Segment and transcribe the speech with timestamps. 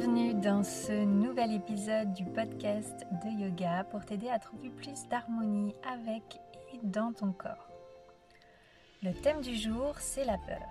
[0.00, 5.74] Bienvenue dans ce nouvel épisode du podcast de yoga pour t'aider à trouver plus d'harmonie
[5.86, 6.40] avec
[6.72, 7.68] et dans ton corps.
[9.02, 10.66] Le thème du jour, c'est la peur.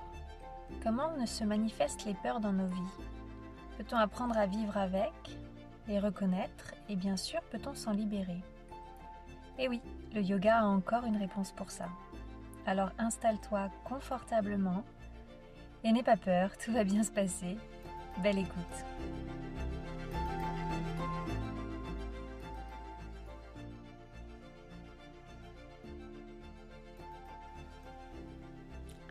[0.81, 3.05] Comment ne se manifestent les peurs dans nos vies?
[3.77, 5.13] Peut-on apprendre à vivre avec,
[5.87, 8.41] les reconnaître et bien sûr peut-on s'en libérer?
[9.59, 9.79] Eh oui,
[10.15, 11.85] le yoga a encore une réponse pour ça.
[12.65, 14.83] Alors installe-toi confortablement
[15.83, 17.57] et n'aie pas peur, tout va bien se passer.
[18.23, 18.49] Belle écoute.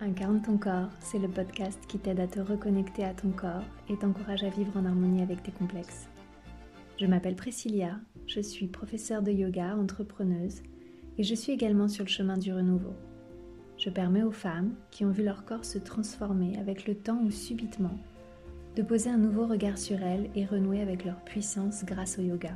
[0.00, 3.96] Incarne ton corps, c'est le podcast qui t'aide à te reconnecter à ton corps et
[3.96, 6.06] t'encourage à vivre en harmonie avec tes complexes.
[7.00, 10.62] Je m'appelle Priscilla, je suis professeure de yoga, entrepreneuse
[11.16, 12.94] et je suis également sur le chemin du renouveau.
[13.78, 17.30] Je permets aux femmes qui ont vu leur corps se transformer avec le temps ou
[17.30, 17.98] subitement
[18.76, 22.52] de poser un nouveau regard sur elles et renouer avec leur puissance grâce au yoga.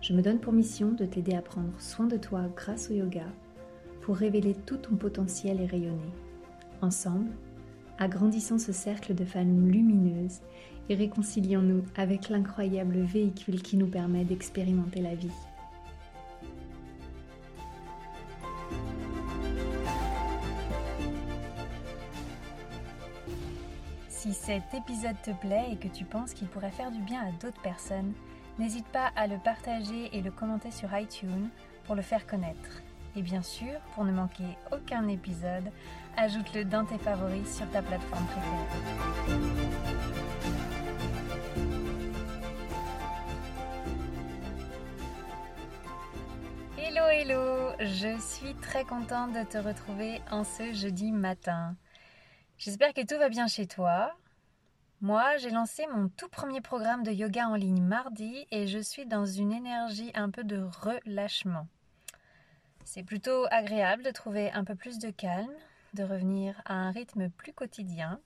[0.00, 3.26] Je me donne pour mission de t'aider à prendre soin de toi grâce au yoga
[4.02, 6.12] pour révéler tout ton potentiel et rayonner.
[6.82, 7.30] Ensemble,
[7.98, 10.40] agrandissons ce cercle de femmes lumineuses
[10.88, 15.30] et réconcilions-nous avec l'incroyable véhicule qui nous permet d'expérimenter la vie.
[24.46, 27.62] Cet épisode te plaît et que tu penses qu'il pourrait faire du bien à d'autres
[27.62, 28.12] personnes,
[28.58, 31.48] n'hésite pas à le partager et le commenter sur iTunes
[31.84, 32.82] pour le faire connaître.
[33.16, 35.72] Et bien sûr, pour ne manquer aucun épisode,
[36.18, 39.40] ajoute-le dans tes favoris sur ta plateforme préférée.
[46.76, 51.76] Hello hello, je suis très contente de te retrouver en ce jeudi matin.
[52.58, 54.14] J'espère que tout va bien chez toi.
[55.00, 59.06] Moi, j'ai lancé mon tout premier programme de yoga en ligne mardi et je suis
[59.06, 61.66] dans une énergie un peu de relâchement.
[62.84, 65.52] C'est plutôt agréable de trouver un peu plus de calme,
[65.94, 68.20] de revenir à un rythme plus quotidien.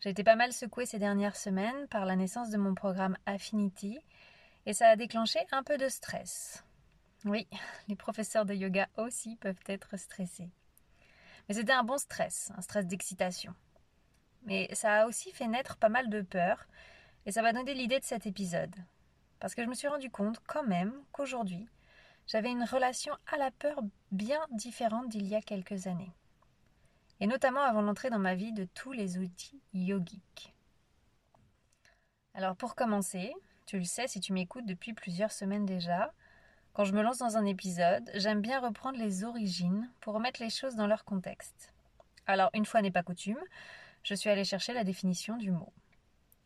[0.00, 3.98] J'ai été pas mal secouée ces dernières semaines par la naissance de mon programme Affinity
[4.66, 6.64] et ça a déclenché un peu de stress.
[7.24, 7.48] Oui,
[7.88, 10.50] les professeurs de yoga aussi peuvent être stressés.
[11.48, 13.54] Mais c'était un bon stress, un stress d'excitation.
[14.48, 16.66] Mais ça a aussi fait naître pas mal de peur,
[17.26, 18.74] et ça m'a donné l'idée de cet épisode.
[19.40, 21.68] Parce que je me suis rendu compte quand même qu'aujourd'hui,
[22.26, 26.14] j'avais une relation à la peur bien différente d'il y a quelques années.
[27.20, 30.54] Et notamment avant l'entrée dans ma vie de tous les outils yogiques.
[32.32, 33.34] Alors pour commencer,
[33.66, 36.14] tu le sais si tu m'écoutes depuis plusieurs semaines déjà,
[36.72, 40.48] quand je me lance dans un épisode, j'aime bien reprendre les origines pour remettre les
[40.48, 41.74] choses dans leur contexte.
[42.26, 43.42] Alors, une fois n'est pas coutume,
[44.08, 45.70] je suis allée chercher la définition du mot.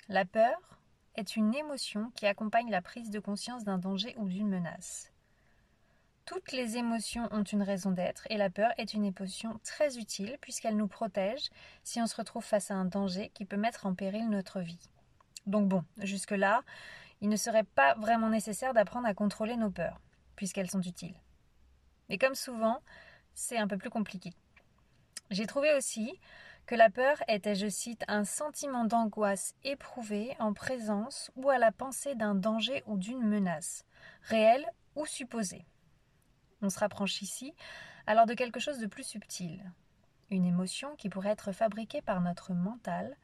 [0.09, 0.59] La peur
[1.15, 5.13] est une émotion qui accompagne la prise de conscience d'un danger ou d'une menace.
[6.25, 10.39] Toutes les émotions ont une raison d'être et la peur est une émotion très utile
[10.41, 11.51] puisqu'elle nous protège
[11.85, 14.91] si on se retrouve face à un danger qui peut mettre en péril notre vie.
[15.47, 16.65] Donc bon, jusque-là,
[17.21, 20.01] il ne serait pas vraiment nécessaire d'apprendre à contrôler nos peurs
[20.35, 21.15] puisqu'elles sont utiles.
[22.09, 22.83] Mais comme souvent,
[23.35, 24.33] c'est un peu plus compliqué.
[25.31, 26.19] J'ai trouvé aussi
[26.67, 31.73] que la peur était, je cite, un sentiment d'angoisse éprouvé en présence ou à la
[31.73, 33.85] pensée d'un danger ou d'une menace,
[34.23, 35.67] réelle ou supposée.
[36.63, 37.55] On se rapproche ici
[38.07, 39.63] alors de quelque chose de plus subtil,
[40.31, 43.17] une émotion qui pourrait être fabriquée par notre mental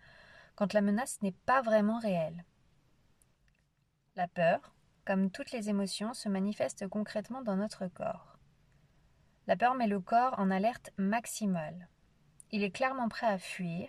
[0.54, 2.44] quand la menace n'est pas vraiment réelle.
[4.16, 8.36] La peur, comme toutes les émotions, se manifeste concrètement dans notre corps.
[9.46, 11.88] La peur met le corps en alerte maximale.
[12.50, 13.88] Il est clairement prêt à fuir,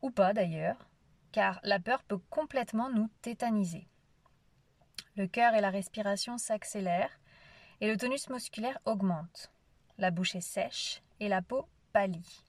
[0.00, 0.88] ou pas d'ailleurs,
[1.30, 3.86] car la peur peut complètement nous tétaniser.
[5.16, 7.20] Le cœur et la respiration s'accélèrent
[7.80, 9.52] et le tonus musculaire augmente.
[9.98, 12.44] La bouche est sèche et la peau pâlit.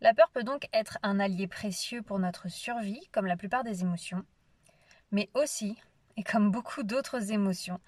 [0.00, 3.82] La peur peut donc être un allié précieux pour notre survie, comme la plupart des
[3.82, 4.24] émotions,
[5.10, 5.76] mais aussi
[6.16, 7.80] et comme beaucoup d'autres émotions,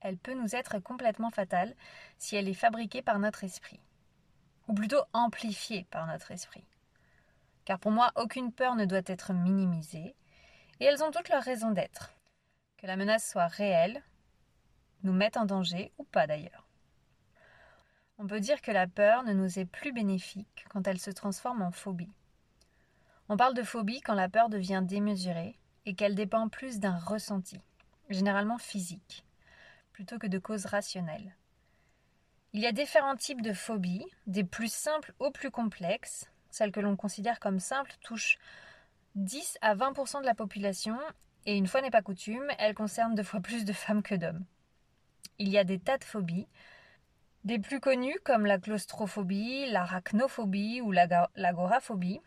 [0.00, 1.74] elle peut nous être complètement fatale
[2.18, 3.80] si elle est fabriquée par notre esprit,
[4.68, 6.64] ou plutôt amplifiée par notre esprit.
[7.64, 10.14] Car pour moi, aucune peur ne doit être minimisée,
[10.80, 12.12] et elles ont toutes leur raison d'être.
[12.76, 14.02] Que la menace soit réelle,
[15.02, 16.66] nous mette en danger ou pas d'ailleurs.
[18.18, 21.62] On peut dire que la peur ne nous est plus bénéfique quand elle se transforme
[21.62, 22.12] en phobie.
[23.28, 27.60] On parle de phobie quand la peur devient démesurée, et qu'elle dépend plus d'un ressenti,
[28.08, 29.24] généralement physique,
[29.92, 31.34] plutôt que de causes rationnelles.
[32.54, 36.30] Il y a différents types de phobies, des plus simples aux plus complexes.
[36.50, 38.38] Celles que l'on considère comme simples touchent
[39.14, 40.98] 10 à 20% de la population,
[41.46, 44.44] et une fois n'est pas coutume, elle concerne deux fois plus de femmes que d'hommes.
[45.38, 46.46] Il y a des tas de phobies,
[47.44, 52.20] des plus connues comme la claustrophobie, l'arachnophobie ou l'agoraphobie,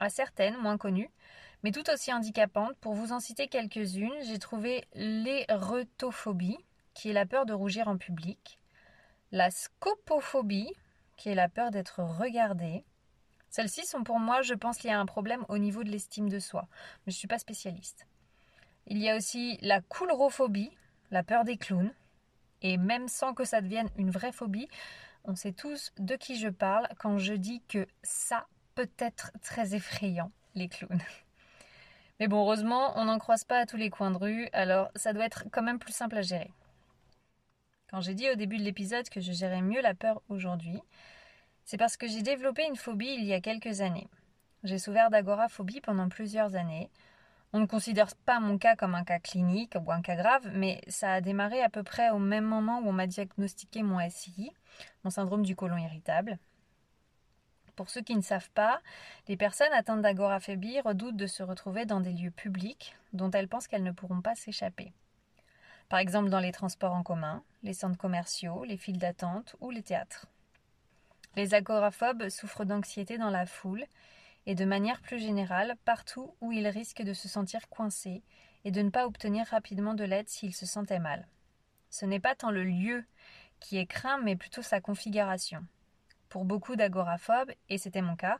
[0.00, 1.10] à certaines moins connues,
[1.62, 2.78] mais tout aussi handicapantes.
[2.80, 6.56] Pour vous en citer quelques-unes, j'ai trouvé l'éretophobie,
[6.94, 8.58] qui est la peur de rougir en public,
[9.32, 10.72] la scopophobie,
[11.16, 12.84] qui est la peur d'être regardé.
[13.48, 16.38] Celles-ci sont pour moi, je pense, liées à un problème au niveau de l'estime de
[16.38, 16.68] soi,
[17.06, 18.06] je ne suis pas spécialiste.
[18.86, 20.70] Il y a aussi la coulrophobie,
[21.10, 21.92] la peur des clowns,
[22.62, 24.68] et même sans que ça devienne une vraie phobie,
[25.24, 29.74] on sait tous de qui je parle quand je dis que ça peut être très
[29.74, 31.02] effrayant, les clowns.
[32.20, 35.12] Mais bon, heureusement, on n'en croise pas à tous les coins de rue, alors ça
[35.12, 36.50] doit être quand même plus simple à gérer.
[37.96, 40.82] Quand j'ai dit au début de l'épisode que je gérais mieux la peur aujourd'hui,
[41.64, 44.06] c'est parce que j'ai développé une phobie il y a quelques années.
[44.64, 46.90] J'ai souffert d'agoraphobie pendant plusieurs années.
[47.54, 50.82] On ne considère pas mon cas comme un cas clinique ou un cas grave, mais
[50.88, 54.52] ça a démarré à peu près au même moment où on m'a diagnostiqué mon SI,
[55.02, 56.38] mon syndrome du côlon irritable.
[57.76, 58.82] Pour ceux qui ne savent pas,
[59.26, 63.68] les personnes atteintes d'agoraphobie redoutent de se retrouver dans des lieux publics dont elles pensent
[63.68, 64.92] qu'elles ne pourront pas s'échapper.
[65.88, 69.82] Par exemple dans les transports en commun, les centres commerciaux, les files d'attente ou les
[69.82, 70.26] théâtres.
[71.36, 73.84] Les agoraphobes souffrent d'anxiété dans la foule
[74.46, 78.22] et de manière plus générale partout où ils risquent de se sentir coincés
[78.64, 81.26] et de ne pas obtenir rapidement de l'aide s'ils se sentaient mal.
[81.90, 83.04] Ce n'est pas tant le lieu
[83.60, 85.64] qui est craint, mais plutôt sa configuration.
[86.28, 88.38] Pour beaucoup d'agoraphobes, et c'était mon cas,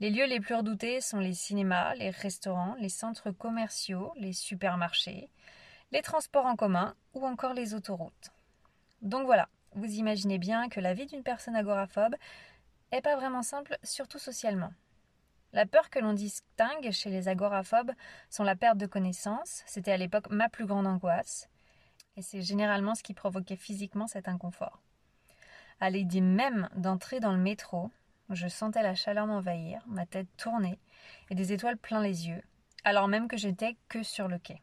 [0.00, 5.30] les lieux les plus redoutés sont les cinémas, les restaurants, les centres commerciaux, les supermarchés,
[5.92, 8.30] les transports en commun ou encore les autoroutes.
[9.02, 12.16] Donc voilà, vous imaginez bien que la vie d'une personne agoraphobe
[12.92, 14.72] est pas vraiment simple, surtout socialement.
[15.52, 17.92] La peur que l'on distingue chez les agoraphobes
[18.30, 21.48] sont la perte de connaissance, c'était à l'époque ma plus grande angoisse,
[22.16, 24.82] et c'est généralement ce qui provoquait physiquement cet inconfort.
[25.80, 27.90] À l'idée même d'entrer dans le métro,
[28.30, 30.78] je sentais la chaleur m'envahir, ma tête tourner
[31.30, 32.42] et des étoiles plein les yeux,
[32.84, 34.60] alors même que j'étais que sur le quai.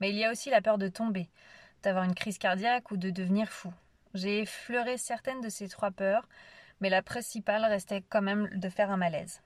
[0.00, 1.28] Mais il y a aussi la peur de tomber,
[1.82, 3.72] d'avoir une crise cardiaque ou de devenir fou.
[4.14, 6.28] J'ai effleuré certaines de ces trois peurs,
[6.80, 9.42] mais la principale restait quand même de faire un malaise.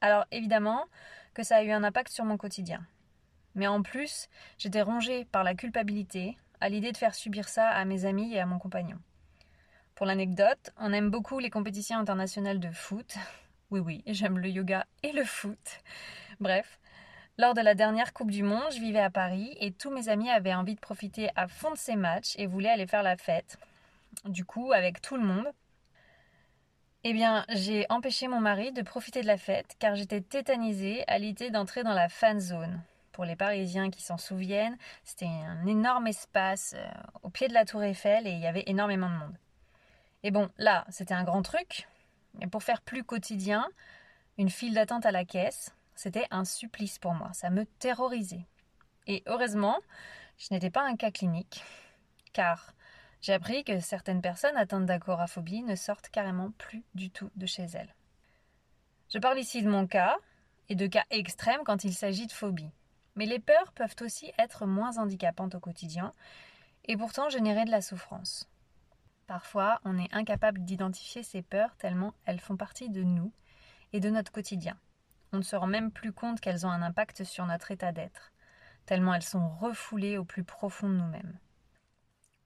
[0.00, 0.84] Alors évidemment
[1.34, 2.86] que ça a eu un impact sur mon quotidien.
[3.54, 4.28] Mais en plus,
[4.58, 8.40] j'étais rongée par la culpabilité à l'idée de faire subir ça à mes amis et
[8.40, 8.98] à mon compagnon.
[9.94, 13.16] Pour l'anecdote, on aime beaucoup les compétitions internationales de foot.
[13.70, 15.82] Oui, oui, j'aime le yoga et le foot.
[16.40, 16.80] Bref,
[17.38, 20.28] lors de la dernière Coupe du Monde, je vivais à Paris et tous mes amis
[20.28, 23.58] avaient envie de profiter à fond de ces matchs et voulaient aller faire la fête.
[24.24, 25.46] Du coup, avec tout le monde.
[27.04, 31.18] Eh bien, j'ai empêché mon mari de profiter de la fête car j'étais tétanisée à
[31.18, 32.82] l'idée d'entrer dans la fan zone.
[33.12, 36.88] Pour les Parisiens qui s'en souviennent, c'était un énorme espace euh,
[37.22, 39.38] au pied de la Tour Eiffel et il y avait énormément de monde.
[40.24, 41.86] Et bon, là, c'était un grand truc.
[42.34, 43.68] Mais pour faire plus quotidien,
[44.38, 47.32] une file d'attente à la caisse, c'était un supplice pour moi.
[47.32, 48.46] Ça me terrorisait.
[49.08, 49.80] Et heureusement,
[50.36, 51.64] je n'étais pas un cas clinique,
[52.32, 52.72] car
[53.20, 57.64] j'ai appris que certaines personnes atteintes d'agoraphobie ne sortent carrément plus du tout de chez
[57.64, 57.92] elles.
[59.12, 60.16] Je parle ici de mon cas
[60.68, 62.70] et de cas extrêmes quand il s'agit de phobie.
[63.16, 66.12] Mais les peurs peuvent aussi être moins handicapantes au quotidien
[66.84, 68.48] et pourtant générer de la souffrance.
[69.26, 73.32] Parfois, on est incapable d'identifier ces peurs tellement elles font partie de nous
[73.92, 74.78] et de notre quotidien.
[75.32, 78.32] On ne se rend même plus compte qu'elles ont un impact sur notre état d'être,
[78.86, 81.38] tellement elles sont refoulées au plus profond de nous-mêmes.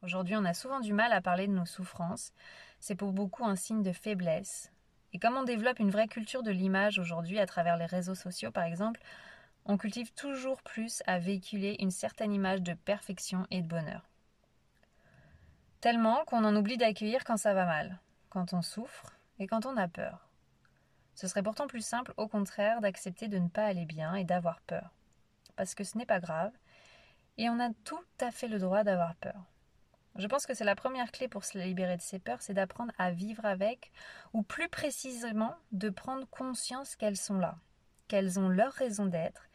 [0.02, 2.32] Aujourd'hui, on a souvent du mal à parler de nos souffrances.
[2.80, 4.72] C'est pour beaucoup un signe de faiblesse.
[5.12, 8.50] Et comme on développe une vraie culture de l'image aujourd'hui à travers les réseaux sociaux,
[8.50, 9.00] par exemple,
[9.64, 14.02] on cultive toujours plus à véhiculer une certaine image de perfection et de bonheur.
[15.80, 19.76] Tellement qu'on en oublie d'accueillir quand ça va mal, quand on souffre et quand on
[19.76, 20.31] a peur.
[21.14, 24.60] Ce serait pourtant plus simple, au contraire, d'accepter de ne pas aller bien et d'avoir
[24.62, 24.90] peur.
[25.56, 26.52] Parce que ce n'est pas grave,
[27.38, 29.44] et on a tout à fait le droit d'avoir peur.
[30.16, 32.92] Je pense que c'est la première clé pour se libérer de ses peurs, c'est d'apprendre
[32.98, 33.92] à vivre avec,
[34.34, 37.56] ou plus précisément, de prendre conscience qu'elles sont là,
[38.08, 39.48] qu'elles ont leur raison d'être,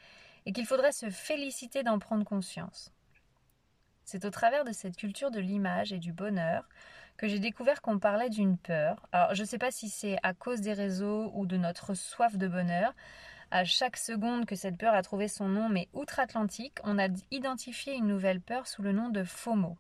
[0.46, 2.92] et qu'il faudrait se féliciter d'en prendre conscience.
[4.04, 6.64] C'est au travers de cette culture de l'image et du bonheur
[7.18, 9.08] que j'ai découvert qu'on parlait d'une peur.
[9.12, 12.38] Alors je ne sais pas si c'est à cause des réseaux ou de notre soif
[12.38, 12.94] de bonheur.
[13.50, 17.94] À chaque seconde que cette peur a trouvé son nom, mais outre-Atlantique, on a identifié
[17.96, 19.78] une nouvelle peur sous le nom de FOMO.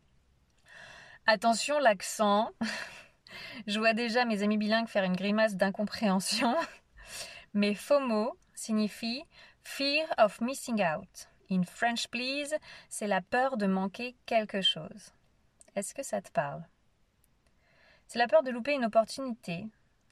[1.26, 2.52] Attention l'accent.
[3.68, 6.56] je vois déjà mes amis bilingues faire une grimace d'incompréhension.
[7.54, 9.24] Mais FOMO, signifie
[9.64, 11.28] fear of missing out.
[11.52, 12.56] In French, please,
[12.90, 15.14] c'est la peur de manquer quelque chose.
[15.76, 16.64] Est-ce que ça te parle?
[18.08, 19.68] C'est la peur de louper une opportunité,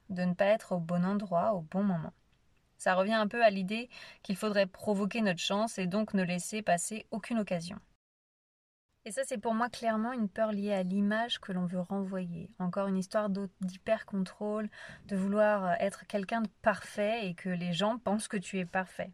[0.10, 2.14] de ne pas être au bon endroit au bon moment.
[2.78, 3.90] Ça revient un peu à l'idée
[4.22, 7.80] qu'il faudrait provoquer notre chance et donc ne laisser passer aucune occasion.
[9.06, 12.50] Et ça, c'est pour moi clairement une peur liée à l'image que l'on veut renvoyer.
[12.60, 14.68] Encore une histoire d'hyper-contrôle,
[15.06, 19.12] de vouloir être quelqu'un de parfait et que les gens pensent que tu es parfait.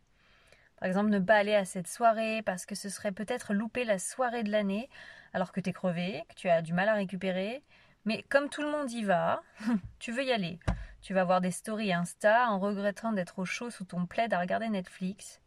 [0.80, 4.00] Par exemple, ne pas aller à cette soirée parce que ce serait peut-être louper la
[4.00, 4.90] soirée de l'année
[5.34, 7.62] alors que tu es crevé, que tu as du mal à récupérer.
[8.05, 9.43] Mais comme tout le monde y va,
[10.00, 10.60] tu veux y aller.
[11.01, 14.39] Tu vas voir des stories Insta en regrettant d'être au chaud sous ton plaid à
[14.39, 15.41] regarder Netflix.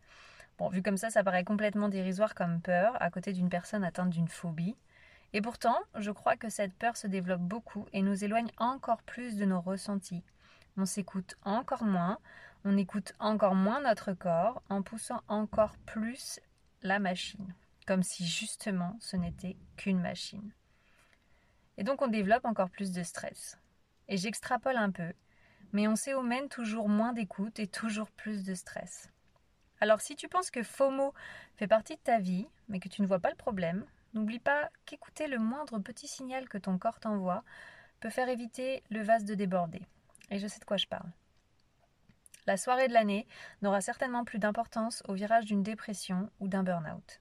[0.58, 4.10] Bon, vu comme ça, ça paraît complètement dérisoire comme peur à côté d'une personne atteinte
[4.10, 4.76] d'une phobie.
[5.32, 9.36] Et pourtant, je crois que cette peur se développe beaucoup et nous éloigne encore plus
[9.36, 10.22] de nos ressentis.
[10.76, 12.18] On s'écoute encore moins,
[12.64, 16.40] on écoute encore moins notre corps en poussant encore plus
[16.82, 17.54] la machine,
[17.86, 20.52] comme si justement ce n'était qu'une machine.
[21.76, 23.58] Et donc on développe encore plus de stress.
[24.08, 25.12] Et j'extrapole un peu,
[25.72, 29.10] mais on s'éomène toujours moins d'écoute et toujours plus de stress.
[29.80, 31.12] Alors si tu penses que FOMO
[31.56, 34.70] fait partie de ta vie, mais que tu ne vois pas le problème, n'oublie pas
[34.86, 37.44] qu'écouter le moindre petit signal que ton corps t'envoie
[38.00, 39.82] peut faire éviter le vase de déborder.
[40.30, 41.10] Et je sais de quoi je parle.
[42.46, 43.26] La soirée de l'année
[43.62, 47.20] n'aura certainement plus d'importance au virage d'une dépression ou d'un burn-out.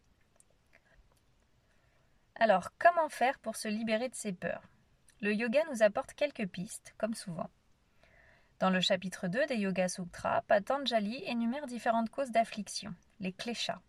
[2.36, 4.64] Alors, comment faire pour se libérer de ces peurs?
[5.22, 7.50] Le yoga nous apporte quelques pistes, comme souvent.
[8.60, 13.82] Dans le chapitre 2 des Yoga Sutras, Patanjali énumère différentes causes d'affliction, les kleshas,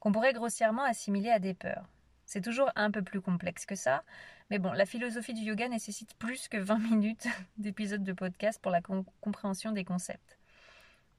[0.00, 1.88] qu'on pourrait grossièrement assimiler à des peurs.
[2.26, 4.02] C'est toujours un peu plus complexe que ça,
[4.50, 8.72] mais bon, la philosophie du yoga nécessite plus que 20 minutes d'épisode de podcast pour
[8.72, 8.80] la
[9.20, 10.38] compréhension des concepts.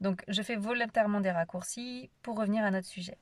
[0.02, 3.18] Donc, je fais volontairement des raccourcis pour revenir à notre sujet.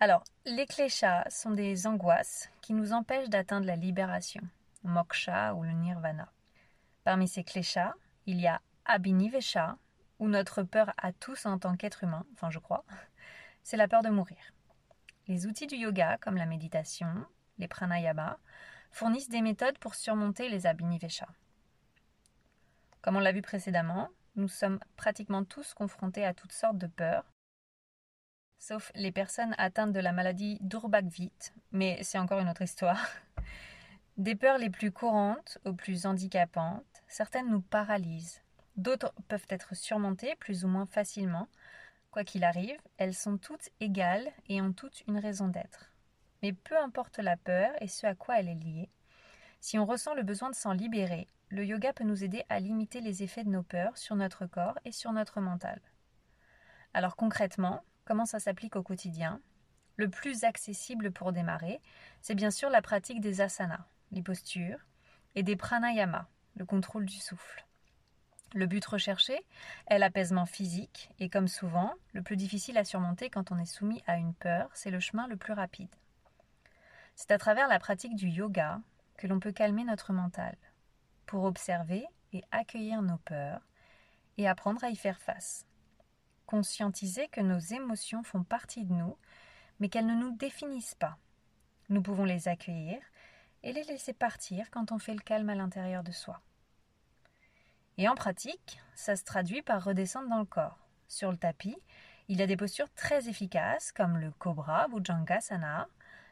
[0.00, 4.42] Alors, les kleshas sont des angoisses qui nous empêchent d'atteindre la libération,
[4.82, 6.32] moksha ou le nirvana.
[7.04, 7.94] Parmi ces kleshas,
[8.26, 9.76] il y a Abhinivesha,
[10.18, 12.84] ou notre peur à tous en tant qu'être humain, enfin je crois,
[13.62, 14.38] c'est la peur de mourir.
[15.28, 17.08] Les outils du yoga, comme la méditation,
[17.58, 18.38] les pranayama,
[18.90, 21.28] fournissent des méthodes pour surmonter les Abhinivesha.
[23.02, 27.24] Comme on l'a vu précédemment, nous sommes pratiquement tous confrontés à toutes sortes de peurs,
[28.60, 31.32] sauf les personnes atteintes de la maladie d'Urbakvit,
[31.72, 33.08] mais c'est encore une autre histoire.
[34.18, 38.42] Des peurs les plus courantes aux plus handicapantes, certaines nous paralysent.
[38.76, 41.48] D'autres peuvent être surmontées plus ou moins facilement.
[42.10, 45.90] Quoi qu'il arrive, elles sont toutes égales et ont toutes une raison d'être.
[46.42, 48.90] Mais peu importe la peur et ce à quoi elle est liée,
[49.60, 53.00] si on ressent le besoin de s'en libérer, le yoga peut nous aider à limiter
[53.00, 55.80] les effets de nos peurs sur notre corps et sur notre mental.
[56.92, 59.40] Alors concrètement, comment ça s'applique au quotidien
[59.94, 61.80] Le plus accessible pour démarrer,
[62.22, 64.84] c'est bien sûr la pratique des asanas, les postures,
[65.36, 67.64] et des pranayama, le contrôle du souffle.
[68.52, 69.40] Le but recherché
[69.86, 74.02] est l'apaisement physique, et comme souvent, le plus difficile à surmonter quand on est soumis
[74.08, 75.94] à une peur, c'est le chemin le plus rapide.
[77.14, 78.80] C'est à travers la pratique du yoga
[79.18, 80.56] que l'on peut calmer notre mental,
[81.26, 83.60] pour observer et accueillir nos peurs,
[84.36, 85.64] et apprendre à y faire face.
[86.50, 89.16] Conscientiser que nos émotions font partie de nous,
[89.78, 91.16] mais qu'elles ne nous définissent pas.
[91.90, 92.98] Nous pouvons les accueillir
[93.62, 96.40] et les laisser partir quand on fait le calme à l'intérieur de soi.
[97.98, 100.80] Et en pratique, ça se traduit par redescendre dans le corps.
[101.06, 101.76] Sur le tapis,
[102.26, 105.86] il y a des postures très efficaces comme le cobra Bhujangasana,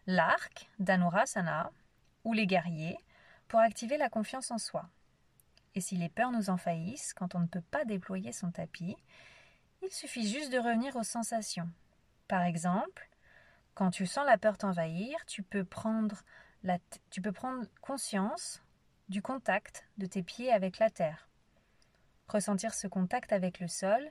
[0.08, 1.70] l'arc Dhanurasana
[2.24, 2.98] ou les guerriers
[3.46, 4.88] pour activer la confiance en soi.
[5.76, 8.96] Et si les peurs nous envahissent quand on ne peut pas déployer son tapis,
[9.82, 11.68] il suffit juste de revenir aux sensations.
[12.26, 13.08] Par exemple,
[13.74, 16.22] quand tu sens la peur t'envahir, tu peux prendre
[17.10, 18.62] tu peux prendre conscience
[19.08, 21.28] du contact de tes pieds avec la terre,
[22.26, 24.10] ressentir ce contact avec le sol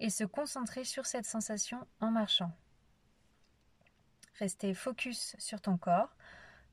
[0.00, 2.50] et se concentrer sur cette sensation en marchant.
[4.38, 6.16] Rester focus sur ton corps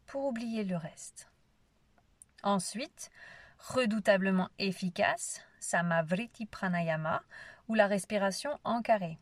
[0.08, 1.30] pour oublier le reste.
[2.42, 3.12] Ensuite,
[3.60, 7.22] redoutablement efficace, Samavriti Pranayama
[7.70, 9.18] ou la respiration en carré.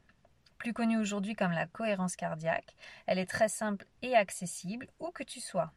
[0.57, 2.75] Plus connue aujourd'hui comme la cohérence cardiaque,
[3.05, 5.71] elle est très simple et accessible où que tu sois.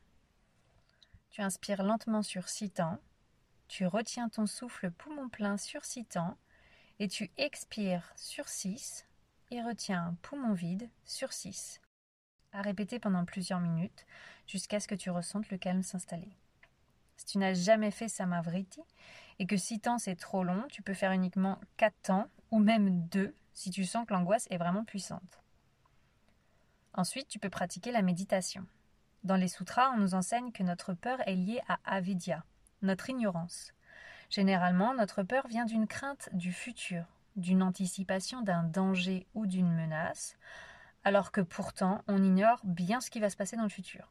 [1.29, 2.99] Tu inspires lentement sur six temps.
[3.69, 6.39] Tu retiens ton souffle poumon plein sur six temps.
[6.99, 9.07] Et tu expires sur 6
[9.51, 11.81] et retiens poumon vide sur 6.
[12.53, 14.05] À répéter pendant plusieurs minutes
[14.47, 16.37] jusqu'à ce que tu ressentes le calme s'installer.
[17.17, 18.83] Si tu n'as jamais fait Samavriti
[19.39, 23.03] et que 6 temps c'est trop long, tu peux faire uniquement 4 temps ou même
[23.09, 25.41] 2 si tu sens que l'angoisse est vraiment puissante.
[26.95, 28.67] Ensuite, tu peux pratiquer la méditation.
[29.23, 32.45] Dans les sutras, on nous enseigne que notre peur est liée à avidya,
[32.83, 33.73] notre ignorance.
[34.31, 37.05] Généralement, notre peur vient d'une crainte du futur,
[37.37, 40.37] d'une anticipation d'un danger ou d'une menace,
[41.05, 44.11] alors que pourtant on ignore bien ce qui va se passer dans le futur.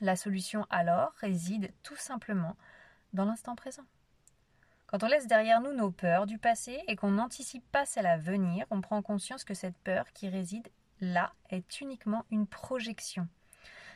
[0.00, 2.56] La solution alors réside tout simplement
[3.12, 3.86] dans l'instant présent.
[4.86, 8.18] Quand on laisse derrière nous nos peurs du passé et qu'on n'anticipe pas celles à
[8.18, 10.68] venir, on prend conscience que cette peur qui réside
[11.00, 13.28] là est uniquement une projection,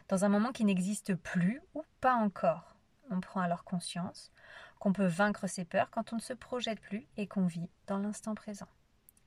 [0.09, 2.77] dans un moment qui n'existe plus ou pas encore.
[3.11, 4.33] On prend alors conscience
[4.81, 7.99] qu'on peut vaincre ses peurs quand on ne se projette plus et qu'on vit dans
[7.99, 8.69] l'instant présent.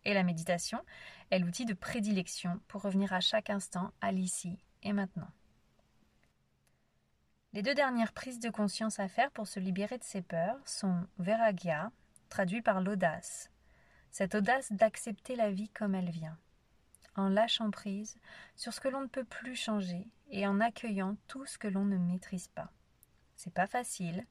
[0.03, 0.79] Et la méditation
[1.31, 5.29] est l'outil de prédilection pour revenir à chaque instant à l'ici et maintenant.
[7.53, 11.05] Les deux dernières prises de conscience à faire pour se libérer de ses peurs sont
[11.19, 11.91] Veragya,
[12.27, 13.51] traduit par l'audace.
[14.09, 16.37] Cette audace d'accepter la vie comme elle vient,
[17.15, 18.17] en lâchant prise
[18.55, 21.85] sur ce que l'on ne peut plus changer et en accueillant tout ce que l'on
[21.85, 22.71] ne maîtrise pas.
[23.35, 24.25] C'est pas facile.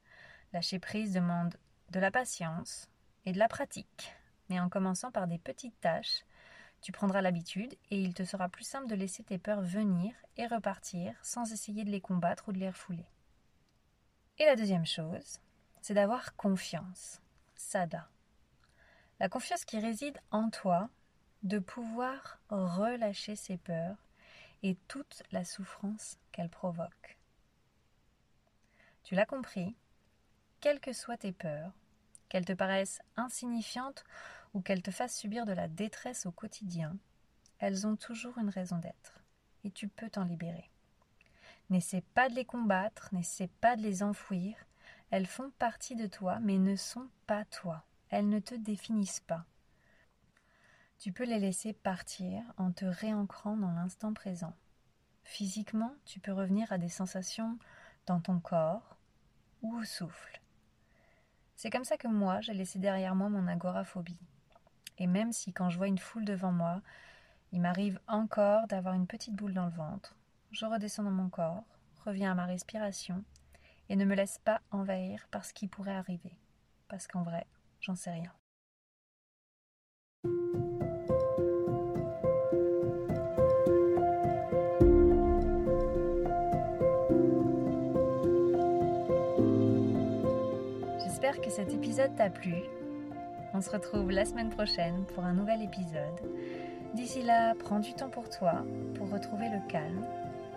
[0.52, 1.54] Lâcher prise demande
[1.90, 2.88] de la patience
[3.24, 4.16] et de la pratique.
[4.48, 6.24] Mais en commençant par des petites tâches,
[6.82, 10.46] tu prendras l'habitude et il te sera plus simple de laisser tes peurs venir et
[10.46, 13.06] repartir sans essayer de les combattre ou de les refouler.
[14.38, 15.38] Et la deuxième chose,
[15.80, 17.20] c'est d'avoir confiance.
[17.54, 18.08] Sada.
[19.20, 20.90] La confiance qui réside en toi
[21.44, 23.96] de pouvoir relâcher ses peurs
[24.64, 27.18] et toute la souffrance qu'elles provoquent.
[29.04, 29.76] Tu l'as compris,
[30.60, 31.72] quelles que soient tes peurs,
[32.28, 34.04] qu'elles te paraissent insignifiantes
[34.54, 36.96] ou qu'elles te fassent subir de la détresse au quotidien,
[37.58, 39.20] elles ont toujours une raison d'être,
[39.64, 40.70] et tu peux t'en libérer.
[41.70, 44.56] N'essaie pas de les combattre, n'essaie pas de les enfouir,
[45.10, 49.46] elles font partie de toi, mais ne sont pas toi, elles ne te définissent pas.
[50.98, 54.54] Tu peux les laisser partir en te réancrant dans l'instant présent.
[55.24, 57.58] Physiquement, tu peux revenir à des sensations
[58.06, 58.96] dans ton corps
[59.62, 60.40] ou au souffle.
[61.56, 64.18] C'est comme ça que moi, j'ai laissé derrière moi mon agoraphobie.
[64.98, 66.80] Et même si quand je vois une foule devant moi,
[67.52, 70.16] il m'arrive encore d'avoir une petite boule dans le ventre,
[70.52, 71.64] je redescends dans mon corps,
[72.04, 73.24] reviens à ma respiration
[73.88, 76.36] et ne me laisse pas envahir par ce qui pourrait arriver.
[76.88, 77.46] Parce qu'en vrai,
[77.80, 78.32] j'en sais rien.
[91.04, 92.56] J'espère que cet épisode t'a plu.
[93.54, 96.20] On se retrouve la semaine prochaine pour un nouvel épisode.
[96.94, 100.06] D'ici là, prends du temps pour toi, pour retrouver le calme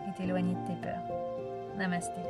[0.07, 1.03] et t'éloigner de tes peurs.
[1.77, 2.21] Namasté.